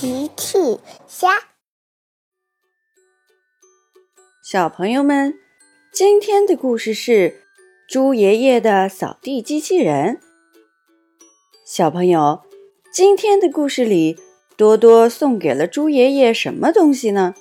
[0.00, 0.78] 奇趣
[1.08, 1.28] 虾，
[4.40, 5.34] 小朋友们，
[5.92, 7.42] 今天的故事是
[7.88, 10.20] 猪爷爷的扫地机器人。
[11.66, 12.42] 小朋友，
[12.92, 14.16] 今天的故事里，
[14.56, 17.34] 多多送给了猪爷爷什么东西呢？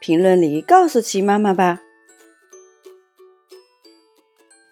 [0.00, 1.80] 评论里告诉奇妈妈吧。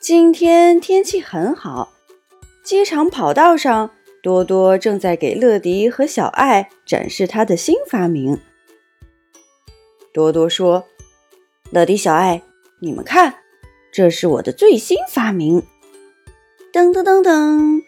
[0.01, 1.93] 今天天气很好，
[2.65, 3.91] 机场跑道上。
[4.23, 8.39] 多多正在给乐迪和小爱展示他的新发明。
[10.15, 10.87] 多多说
[11.73, 12.41] ：“乐迪、小爱，
[12.81, 13.35] 你们看，
[13.93, 15.65] 这是我的最新发明！
[16.73, 17.83] 噔噔噔噔，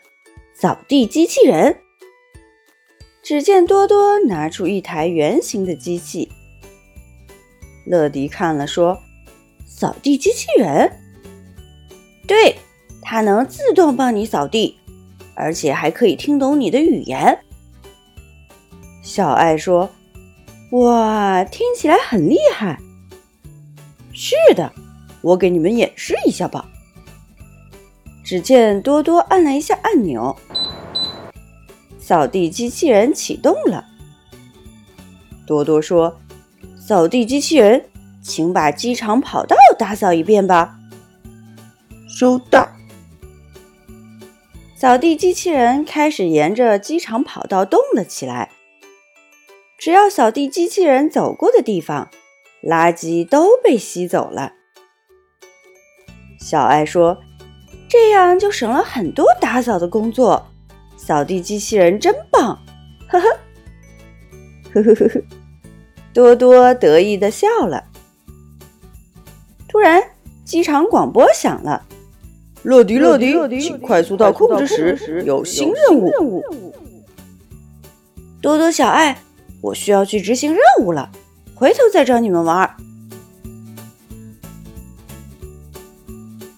[0.55, 1.77] 扫地机器人。”
[3.23, 6.28] 只见多多拿出一台圆形的机器。
[7.87, 8.98] 乐迪看了说
[9.69, 10.91] ：“扫地机器人？
[12.27, 12.56] 对，
[13.03, 14.77] 它能自动帮你扫地。”
[15.34, 17.38] 而且还可以听懂你的语言。
[19.02, 19.91] 小爱说
[20.73, 22.79] ：“哇，听起来很厉害。”
[24.12, 24.72] 是的，
[25.20, 26.64] 我给你们演示一下吧。
[28.25, 30.34] 只见多多按了一下按钮，
[31.98, 33.84] 扫地机器人启动了。
[35.47, 36.19] 多多说
[36.81, 37.84] ：“扫地机器人，
[38.22, 40.78] 请把机场跑道打扫一遍吧。”
[42.09, 42.66] 收到。
[44.85, 48.51] 扫地机器人开始沿着机场跑道动了起来。
[49.79, 52.11] 只要扫地机器人走过的地方，
[52.63, 54.53] 垃圾都被吸走了。
[56.39, 57.17] 小爱说
[57.89, 60.49] ：“这样就省了很多打扫的工作。”
[60.99, 62.59] 扫地机器人真棒！
[63.09, 63.29] 呵呵，
[64.75, 65.23] 呵呵呵呵，
[66.12, 67.85] 多多得意的笑了。
[69.67, 70.11] 突然，
[70.45, 71.87] 机场广播响了。
[72.65, 76.43] 乐迪，乐迪，请快速到控制室，有新任务。
[78.41, 79.19] 多多，小爱，
[79.61, 81.11] 我需要去执行任务了，
[81.55, 82.75] 回头再找你们玩。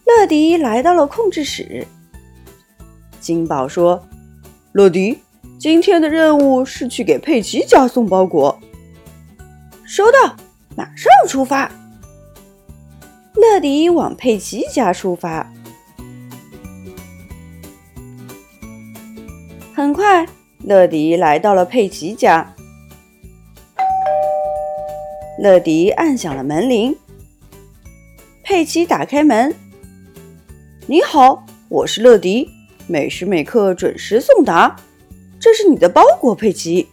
[0.06, 1.84] 乐迪来到了控制室。
[3.20, 4.00] 金宝说
[4.70, 5.18] ：“乐迪，
[5.58, 8.56] 今天的任务是去给佩奇家送包裹。”
[9.84, 10.36] 收到，
[10.76, 11.68] 马上出发。
[13.34, 15.52] 乐迪往佩奇家出发。
[19.76, 20.26] 很快，
[20.64, 22.50] 乐迪来到了佩奇家。
[25.38, 26.96] 乐迪按响了门铃。
[28.42, 29.54] 佩奇打开门
[30.88, 32.48] ：“你好，我是乐迪，
[32.86, 34.74] 每时每刻准时送达。
[35.38, 36.88] 这是你的包裹，佩奇。”“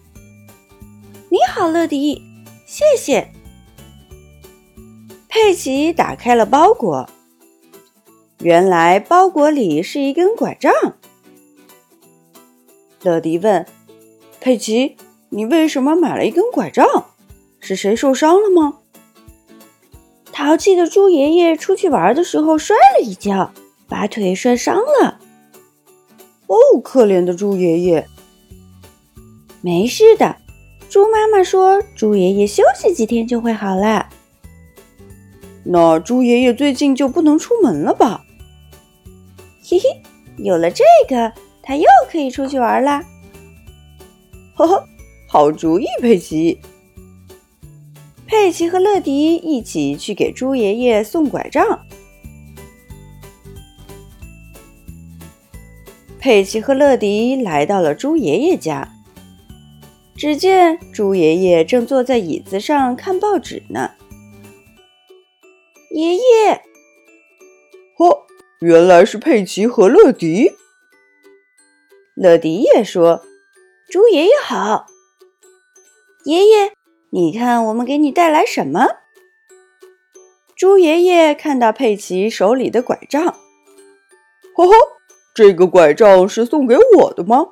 [1.31, 2.21] 你好，乐迪，
[2.65, 3.29] 谢谢。”
[5.29, 7.09] 佩奇打开了包裹，
[8.39, 10.73] 原来包裹里是一根拐杖。
[13.03, 13.65] 乐迪问
[14.39, 14.95] ：“佩奇，
[15.29, 16.85] 你为什么买了一根拐杖？
[17.59, 18.79] 是谁受伤了吗？”
[20.31, 23.51] 淘气的猪爷爷出去玩的时候摔了一跤，
[23.87, 25.19] 把腿摔伤了。
[26.47, 28.07] 哦，可怜的猪爷爷。
[29.61, 30.37] 没事的，
[30.89, 34.09] 猪妈妈说，猪爷爷休息几天就会好了。
[35.65, 38.23] 那猪爷爷最近就不能出门了吧？
[39.63, 40.01] 嘿嘿，
[40.37, 41.31] 有了这个。
[41.63, 43.03] 他又可以出去玩啦！
[44.55, 44.85] 呵呵，
[45.27, 46.59] 好主意，佩奇。
[48.27, 51.79] 佩奇和乐迪一起去给猪爷爷送拐杖。
[56.19, 58.89] 佩奇和乐迪来到了猪爷爷家，
[60.15, 63.91] 只见猪爷爷正坐在椅子上看报纸呢。
[65.91, 66.21] 爷爷，
[67.97, 68.23] 嚯，
[68.59, 70.53] 原来是佩奇和乐迪。
[72.15, 73.23] 乐迪也说
[73.89, 74.85] ：“猪爷爷好，
[76.25, 76.73] 爷爷，
[77.09, 78.87] 你看我们给你带来什么？”
[80.55, 84.73] 猪爷爷看到佩奇手里的拐杖，呵呵，
[85.33, 87.47] 这个拐杖是送给我的吗？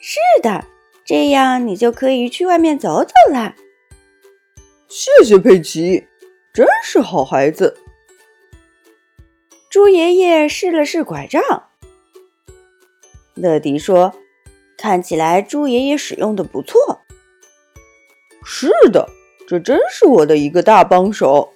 [0.00, 0.64] 是的，
[1.04, 3.54] 这样你就可以去外面走走啦。
[4.88, 6.06] 谢谢佩奇，
[6.54, 7.76] 真是好孩子。
[9.68, 11.42] 猪爷爷试了试拐杖。
[13.36, 14.12] 乐迪说
[14.76, 17.00] ：“看起来猪爷爷使用的不错。
[18.44, 19.08] ”“是的，
[19.46, 21.52] 这真是我的一个大帮手。”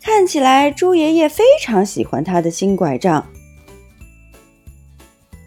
[0.00, 3.28] 看起来猪爷爷非常喜欢他的新拐杖。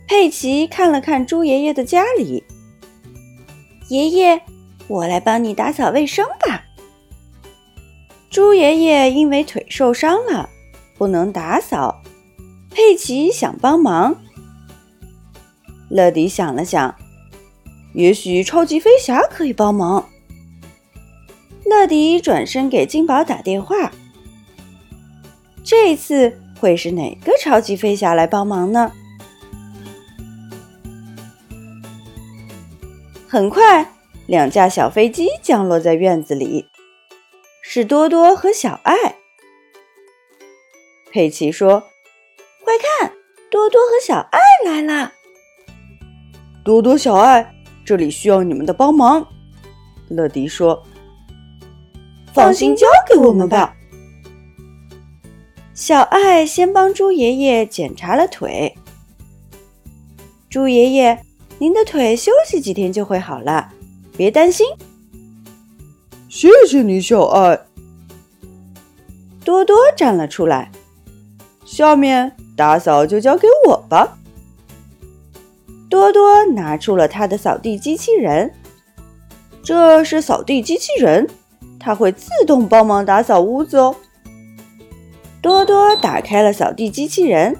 [0.08, 2.44] 佩奇看了看猪爷爷的家里
[3.90, 4.42] ，“爷爷，
[4.88, 6.64] 我来帮你打扫卫生吧。”
[8.30, 10.50] 猪爷爷因为腿受伤了，
[10.98, 12.02] 不能打扫。
[12.70, 14.16] 佩奇想帮忙。
[15.92, 16.96] 乐迪想了想，
[17.94, 20.08] 也许超级飞侠可以帮忙。
[21.66, 23.92] 乐迪转身给金宝打电话。
[25.66, 28.94] 这次会是哪个超级飞侠来帮忙呢？
[33.28, 33.94] 很快，
[34.28, 36.66] 两架小飞机降落在院子里，
[37.62, 39.18] 是多多和小爱。
[41.12, 41.84] 佩奇说
[42.64, 43.14] ：“快看，
[43.50, 45.14] 多多和小爱来了！”
[46.64, 47.54] 多多、小爱，
[47.84, 49.28] 这里需要你们的帮忙。
[50.10, 50.84] 乐迪说
[52.34, 53.76] ：“放心，交给我们吧。”
[55.74, 58.76] 小爱先帮猪爷爷检查了腿。
[60.50, 61.26] 猪爷爷，
[61.58, 63.72] 您的腿休息几天就会好了，
[64.16, 64.68] 别担心。
[66.30, 67.60] 谢谢你，小爱。
[69.44, 70.72] 多多站了出来。
[71.66, 74.20] 下面打扫就交给我吧。
[75.92, 78.54] 多多拿出了他的扫地机器人，
[79.62, 81.30] 这是扫地机器人，
[81.78, 83.94] 它会自动帮忙打扫屋子哦。
[85.42, 87.58] 多多打开了扫地机器人，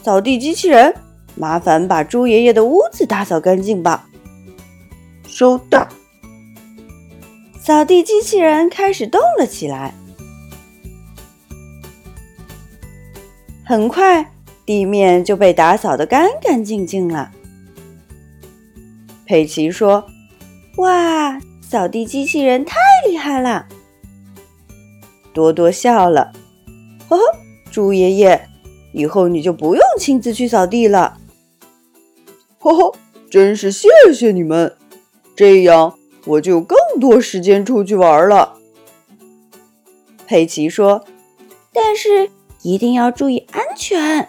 [0.00, 0.94] 扫地机器人，
[1.34, 4.06] 麻烦把猪爷爷的屋子打扫干净吧。
[5.26, 5.88] 收到。
[7.60, 9.92] 扫地机器人开始动了起来，
[13.64, 14.30] 很快
[14.66, 17.30] 地面就被打扫得干干净净了。
[19.26, 20.06] 佩奇说
[20.78, 22.76] ：“哇，扫地机器人太
[23.06, 23.66] 厉害了！”
[25.32, 26.32] 多多笑了。
[27.08, 27.22] 呵呵，
[27.70, 28.48] 猪爷爷，
[28.92, 31.18] 以后你就不用亲自去扫地了。
[32.58, 32.94] 呵呵，
[33.30, 34.76] 真是谢谢你们，
[35.34, 38.54] 这样我就有更多时间出去玩了。
[40.26, 41.04] 佩奇说
[41.72, 42.30] ：“但是
[42.62, 44.28] 一定要注意安全。”